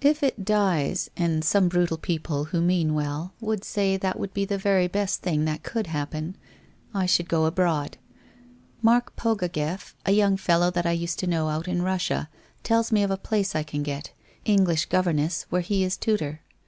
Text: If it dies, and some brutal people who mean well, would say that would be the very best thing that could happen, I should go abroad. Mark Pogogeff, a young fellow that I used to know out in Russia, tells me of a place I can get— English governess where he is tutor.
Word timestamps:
If 0.00 0.22
it 0.22 0.46
dies, 0.46 1.10
and 1.14 1.44
some 1.44 1.68
brutal 1.68 1.98
people 1.98 2.44
who 2.46 2.62
mean 2.62 2.94
well, 2.94 3.34
would 3.38 3.64
say 3.64 3.98
that 3.98 4.18
would 4.18 4.32
be 4.32 4.46
the 4.46 4.56
very 4.56 4.88
best 4.88 5.20
thing 5.20 5.44
that 5.44 5.62
could 5.62 5.88
happen, 5.88 6.36
I 6.94 7.04
should 7.04 7.28
go 7.28 7.44
abroad. 7.44 7.98
Mark 8.80 9.14
Pogogeff, 9.14 9.94
a 10.06 10.12
young 10.12 10.38
fellow 10.38 10.70
that 10.70 10.86
I 10.86 10.92
used 10.92 11.18
to 11.18 11.26
know 11.26 11.50
out 11.50 11.68
in 11.68 11.82
Russia, 11.82 12.30
tells 12.62 12.90
me 12.90 13.02
of 13.02 13.10
a 13.10 13.18
place 13.18 13.54
I 13.54 13.62
can 13.62 13.82
get— 13.82 14.12
English 14.56 14.86
governess 14.86 15.42
where 15.50 15.60
he 15.60 15.84
is 15.84 15.98
tutor. 15.98 16.40